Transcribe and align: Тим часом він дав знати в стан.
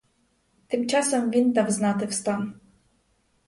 Тим 0.67 0.87
часом 0.87 1.29
він 1.31 1.51
дав 1.51 1.71
знати 1.71 2.05
в 2.05 2.13
стан. 2.13 2.59